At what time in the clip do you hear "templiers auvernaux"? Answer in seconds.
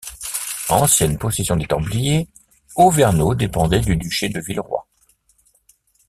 1.67-3.35